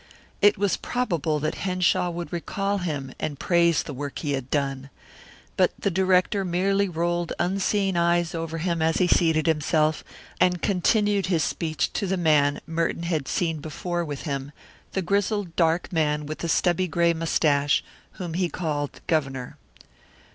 It 0.41 0.57
was 0.57 0.77
probable 0.77 1.39
that 1.41 1.53
Henshaw 1.61 2.09
would 2.09 2.33
recall 2.33 2.79
him 2.79 3.13
and 3.19 3.37
praise 3.37 3.83
the 3.83 3.93
work 3.93 4.17
he 4.17 4.31
had 4.31 4.49
done. 4.49 4.89
But 5.57 5.73
the 5.77 5.91
director 5.91 6.43
merely 6.43 6.89
rolled 6.89 7.33
unseeing 7.37 7.95
eyes 7.95 8.33
over 8.33 8.57
him 8.57 8.81
as 8.81 8.97
he 8.97 9.05
seated 9.05 9.45
himself, 9.45 10.03
and 10.39 10.59
continued 10.59 11.27
his 11.27 11.43
speech 11.43 11.93
to 11.93 12.07
the 12.07 12.17
man 12.17 12.61
Merton 12.65 13.03
had 13.03 13.25
before 13.61 14.01
seen 14.01 14.25
him 14.41 14.45
with, 14.47 14.93
the 14.93 15.03
grizzled 15.03 15.55
dark 15.55 15.93
man 15.93 16.25
with 16.25 16.39
the 16.39 16.49
stubby 16.49 16.87
gray 16.87 17.13
mustache 17.13 17.83
whom 18.13 18.33
he 18.33 18.49
called 18.49 19.01
Governor. 19.05 19.55